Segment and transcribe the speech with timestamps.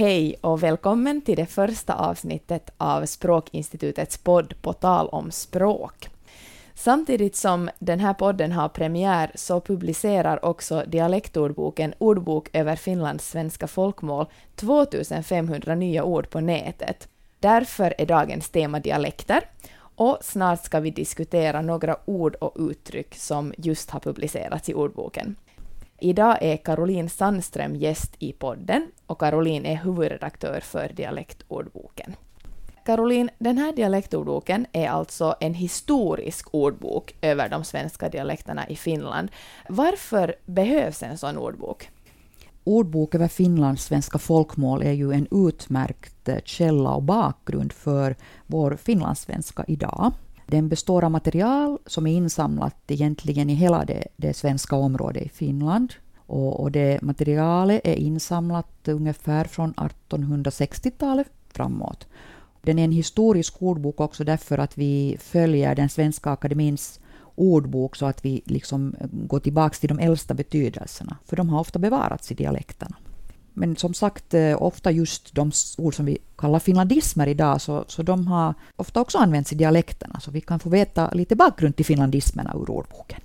[0.00, 6.08] Hej och välkommen till det första avsnittet av Språkinstitutets podd På tal om språk.
[6.74, 13.66] Samtidigt som den här podden har premiär så publicerar också Dialektordboken Ordbok över Finlands svenska
[13.66, 17.08] folkmål 2500 nya ord på nätet.
[17.40, 19.40] Därför är dagens tema dialekter
[19.78, 25.36] och snart ska vi diskutera några ord och uttryck som just har publicerats i ordboken.
[26.00, 32.16] Idag är Caroline Sandström gäst i podden och Caroline är huvudredaktör för Dialektordboken.
[32.86, 39.28] Caroline, den här dialektordboken är alltså en historisk ordbok över de svenska dialekterna i Finland.
[39.68, 41.90] Varför behövs en sån ordbok?
[42.64, 49.64] Ordbok över Finlands svenska folkmål är ju en utmärkt källa och bakgrund för vår finlandssvenska
[49.68, 50.12] idag.
[50.50, 55.28] Den består av material som är insamlat egentligen i hela det, det svenska området i
[55.28, 55.92] Finland.
[56.26, 62.06] Och, och det materialet är insamlat ungefär från 1860-talet framåt.
[62.62, 67.00] Den är en historisk ordbok också därför att vi följer den svenska akademins
[67.34, 71.78] ordbok så att vi liksom går tillbaka till de äldsta betydelserna, för de har ofta
[71.78, 72.96] bevarats i dialekterna.
[73.54, 78.02] Men som sagt, eh, ofta just de ord som vi kallar finlandismer idag, så, så
[78.02, 81.86] de har ofta också använts i dialekterna, så vi kan få veta lite bakgrund till
[81.86, 83.20] finlandismerna ur ordboken.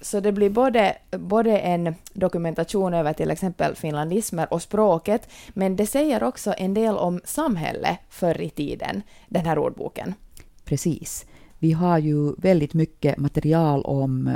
[0.00, 5.86] Så det blir både, både en dokumentation över till exempel finlandismer och språket, men det
[5.86, 10.14] säger också en del om samhället förr i tiden, den här ordboken.
[10.64, 11.26] Precis.
[11.58, 14.34] Vi har ju väldigt mycket material om eh,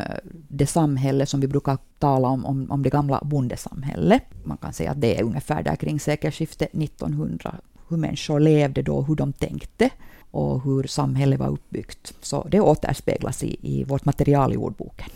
[0.49, 4.23] det samhälle som vi brukar tala om, om, om det gamla bondesamhället.
[4.45, 7.55] Man kan säga att det är ungefär där kring sekelskiftet 1900,
[7.89, 9.91] hur människor levde då, hur de tänkte
[10.31, 12.15] och hur samhället var uppbyggt.
[12.21, 15.09] Så det återspeglas i, i vårt material i ordboken.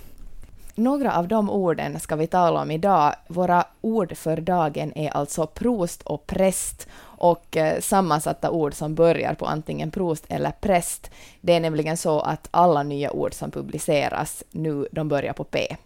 [0.77, 3.15] Några av de orden ska vi tala om idag.
[3.29, 9.35] Våra ord för dagen är alltså prost och präst och eh, sammansatta ord som börjar
[9.35, 11.11] på antingen prost eller präst.
[11.41, 15.77] Det är nämligen så att alla nya ord som publiceras nu, de börjar på P.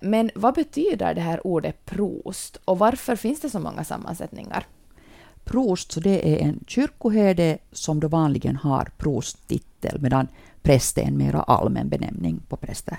[0.00, 4.66] Men vad betyder det här ordet prost och varför finns det så många sammansättningar?
[5.44, 10.28] Prost, så det är en kyrkoherde som då vanligen har prosttitel medan
[10.62, 12.98] präst är en mera allmän benämning på präster.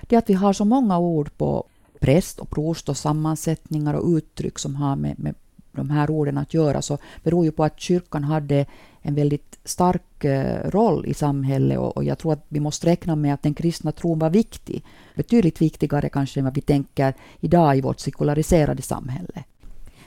[0.00, 1.64] Det att vi har så många ord på
[2.00, 5.34] präst och prost och sammansättningar och uttryck som har med, med
[5.80, 8.66] de här orden att göra så beror ju på att kyrkan hade
[9.02, 13.16] en väldigt stark eh, roll i samhället och, och jag tror att vi måste räkna
[13.16, 14.84] med att den kristna tron var viktig.
[15.14, 19.44] Betydligt viktigare kanske än vad vi tänker idag i vårt sekulariserade samhälle.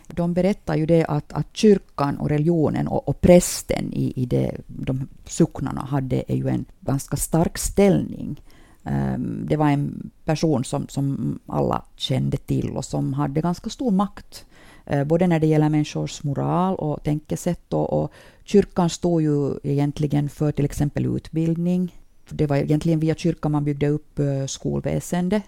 [0.08, 4.58] De berättar ju det att, att kyrkan och religionen och, och prästen i, i det,
[4.68, 8.42] de socknarna hade är ju en ganska stark ställning.
[8.84, 13.92] Ehm, det var en person som, som alla kände till och som hade ganska stor
[13.92, 14.46] makt
[14.86, 17.74] Eh, både när det gäller människors moral och tänkesätt.
[17.74, 18.12] Och, och
[18.44, 21.96] kyrkan stod ju egentligen för till exempel utbildning.
[22.30, 25.44] Det var egentligen via kyrkan man byggde upp eh, skolväsendet.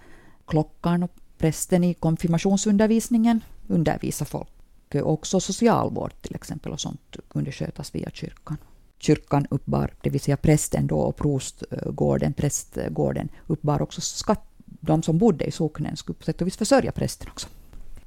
[0.46, 4.50] Klockan och prästen i konfirmationsundervisningen undervisade folk.
[4.90, 8.58] Eh, också socialvård till exempel och sånt kunde skötas via kyrkan.
[9.00, 14.42] Kyrkan uppbar, det vill säga prästen då och prostgården, prästgården, uppbar också skatt.
[14.66, 17.48] De som bodde i socknen skulle på sätt och vis försörja prästen också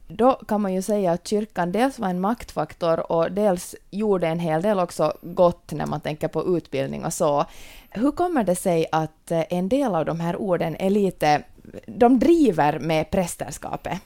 [0.08, 4.38] då kan man ju säga att kyrkan dels var en maktfaktor och dels gjorde en
[4.38, 7.44] hel del också gott när man tänker på utbildning och så.
[7.90, 11.42] Hur kommer det sig att eh, en del av de här orden är lite,
[11.86, 13.98] de driver med prästerskapet?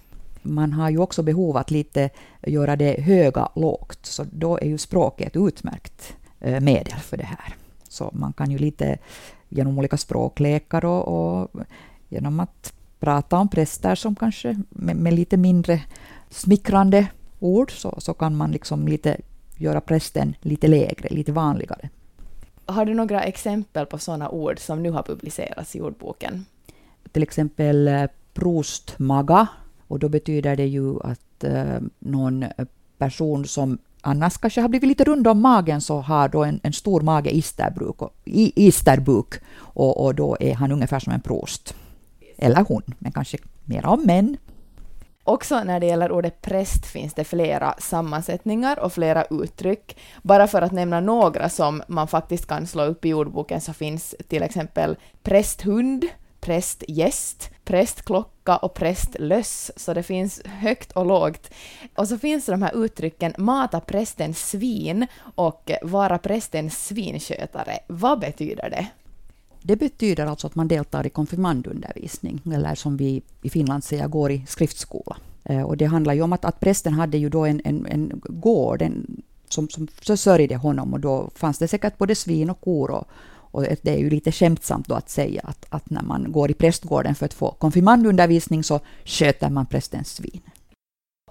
[0.42, 2.10] Man har ju också behov att lite
[2.42, 7.24] göra det höga lågt, så då är ju språket ett utmärkt eh, medel för det
[7.24, 7.54] här.
[7.88, 8.98] Så man kan ju lite
[9.48, 11.50] genom olika språklekar och, och
[12.08, 15.80] genom att prata om präster som kanske med, med lite mindre
[16.30, 17.06] smickrande
[17.38, 19.16] ord så, så kan man liksom lite
[19.56, 21.88] göra prästen lite lägre, lite vanligare.
[22.66, 26.46] Har du några exempel på sådana ord som nu har publicerats i ordboken?
[27.12, 28.04] Till exempel eh,
[28.34, 29.46] prostmaga,
[29.88, 32.44] och då betyder det ju att eh, någon
[32.98, 36.72] person som annars kanske har blivit lite rund om magen så har då en, en
[36.72, 41.74] stor mage isterbuk och, isterbuk och, och då är han ungefär som en prost
[42.42, 44.36] eller hon, men kanske mer om män.
[45.24, 49.98] Också när det gäller ordet präst finns det flera sammansättningar och flera uttryck.
[50.22, 54.14] Bara för att nämna några som man faktiskt kan slå upp i ordboken så finns
[54.28, 56.04] till exempel prästhund,
[56.40, 61.50] prästgäst, prästklocka och prästlöss, så det finns högt och lågt.
[61.96, 67.78] Och så finns de här uttrycken mata prästen svin och vara prästens svinskötare.
[67.86, 68.86] Vad betyder det?
[69.62, 74.32] Det betyder alltså att man deltar i konfirmandundervisning, eller som vi i Finland säger går
[74.32, 75.16] i skriftskola.
[75.44, 78.20] Eh, och det handlar ju om att, att prästen hade ju då en, en, en
[78.24, 82.90] gård en, som, som försörjde honom och då fanns det säkert både svin och kor
[82.90, 86.50] och, och det är ju lite skämtsamt då att säga att, att när man går
[86.50, 90.40] i prästgården för att få konfirmandundervisning så sköter man prästens svin.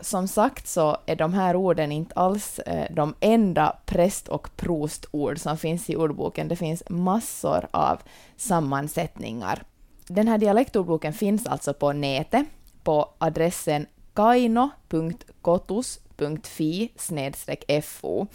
[0.02, 5.40] Som sagt så är de här orden inte alls eh, de enda präst och prostord
[5.40, 6.48] som finns i ordboken.
[6.48, 8.02] Det finns massor av
[8.38, 9.64] sammansättningar.
[10.08, 12.46] Den här dialektordboken finns alltså på nätet
[12.84, 16.92] på adressen kaino.kotus.fi
[17.82, 18.28] fo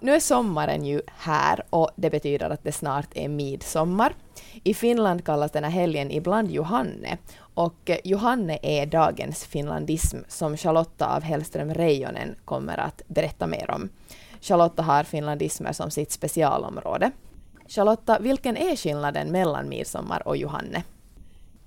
[0.00, 4.14] Nu är sommaren ju här och det betyder att det snart är midsommar.
[4.64, 11.16] I Finland kallas den här helgen ibland Johanne och Johanne är dagens finlandism som Charlotta
[11.16, 13.88] av Hellström Reijonen kommer att berätta mer om.
[14.40, 17.10] Charlotta har finlandismer som sitt specialområde.
[17.68, 20.82] Charlotta, vilken är skillnaden mellan midsommar och Johanne?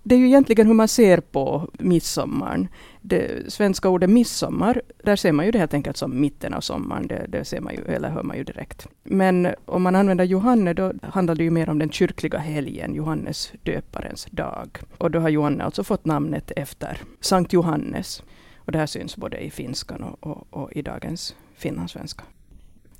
[0.09, 2.67] Det är ju egentligen hur man ser på midsommaren.
[3.01, 7.07] Det svenska ordet midsommar, där ser man ju det helt enkelt som mitten av sommaren.
[7.07, 8.87] Det, det ser man ju, eller hör man ju direkt.
[9.03, 13.51] Men om man använder Johanne, då handlar det ju mer om den kyrkliga helgen, Johannes
[13.63, 14.79] döparens dag.
[14.97, 18.23] Och då har Johanne alltså fått namnet efter Sankt Johannes.
[18.57, 22.23] Och det här syns både i finskan och, och, och i dagens finlandssvenska.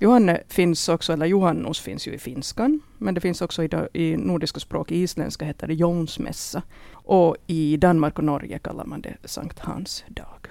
[0.02, 4.16] Johanne finns också, eller Johannus finns ju i finskan, men det finns också i, i
[4.16, 6.62] nordiska språk, i isländska heter det Jonsmässa.
[6.92, 10.46] Och i Danmark och Norge kallar man det Sankt Hans dag.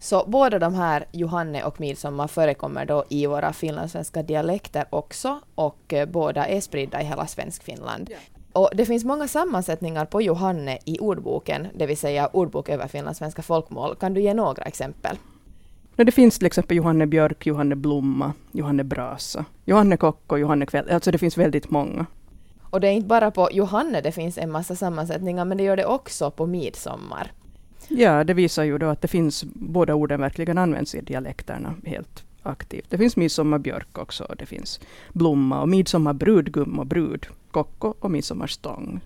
[0.00, 5.92] Så båda de här, Johanne och midsommar, förekommer då i våra finlandssvenska dialekter också och
[5.92, 8.10] eh, båda är spridda i hela Svenskfinland.
[8.10, 8.16] Ja.
[8.52, 13.42] Och det finns många sammansättningar på Johanne i ordboken, det vill säga ordbok över finlandssvenska
[13.42, 13.96] folkmål.
[13.96, 15.16] Kan du ge några exempel?
[16.04, 20.90] Det finns till exempel Johanne Björk, Johanne Blomma, Johanne Brasa, Johanne Kock och Johanne Kväll.
[20.90, 22.06] Alltså det finns väldigt många.
[22.62, 25.76] Och det är inte bara på Johanne det finns en massa sammansättningar, men det gör
[25.76, 27.32] det också på midsommar.
[27.88, 32.24] Ja, det visar ju då att det finns, båda orden verkligen används i dialekterna helt
[32.42, 32.90] aktivt.
[32.90, 34.80] Det finns midsommarbjörk också, det finns
[35.12, 39.00] blomma och midsommarbrudgum och brud, kocko och midsommarstång.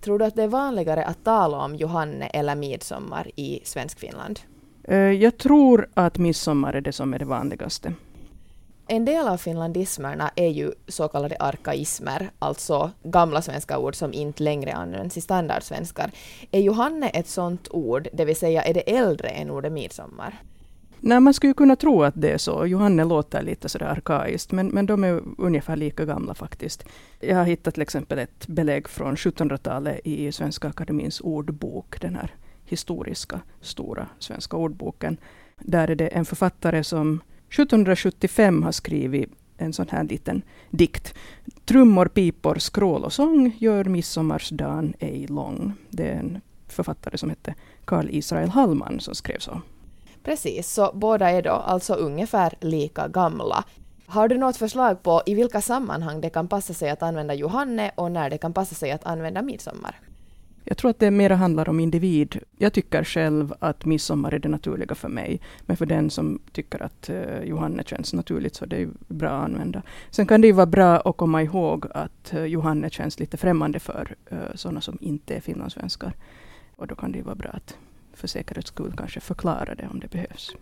[0.00, 4.40] Tror du att det är vanligare att tala om Johanne eller midsommar i Svenskfinland?
[4.88, 7.92] Eh, jag tror att midsommar är det som är det vanligaste.
[8.86, 14.42] En del av finlandismerna är ju så kallade arkaismer, alltså gamla svenska ord som inte
[14.42, 16.10] längre används i standardsvenskar.
[16.50, 20.42] Är Johanne ett sådant ord, det vill säga är det äldre än ordet midsommar?
[21.00, 22.66] Nej, man skulle kunna tro att det är så.
[22.66, 26.84] Johanne låter lite sådär arkaiskt, men, men de är ungefär lika gamla faktiskt.
[27.20, 32.34] Jag har hittat till exempel ett belägg från 1700-talet i Svenska Akademins ordbok, den här
[32.68, 35.16] historiska stora svenska ordboken.
[35.58, 41.14] Där är det en författare som 1775 har skrivit en sån här liten dikt.
[41.64, 45.72] Trummor, pipor, skrål och sång gör midsommarsdagen ej lång.
[45.90, 47.54] Det är en författare som hette
[47.84, 49.60] Karl Israel Hallman som skrev så.
[50.24, 53.64] Precis, så båda är då alltså ungefär lika gamla.
[54.06, 57.90] Har du något förslag på i vilka sammanhang det kan passa sig att använda Johanne
[57.94, 60.00] och när det kan passa sig att använda midsommar?
[60.68, 62.38] Jag tror att det mer handlar om individ.
[62.58, 65.40] Jag tycker själv att midsommar är det naturliga för mig.
[65.66, 69.44] Men för den som tycker att uh, Johanne känns naturligt så det är bra att
[69.44, 69.82] använda.
[70.10, 73.80] Sen kan det ju vara bra att komma ihåg att uh, Johanne känns lite främmande
[73.80, 76.12] för eh, uh, sådana som inte är finlandssvenskar.
[76.76, 77.76] Och då kan det ju vara bra att
[78.12, 80.54] för säkerhets skull kanske förklara det om det behövs.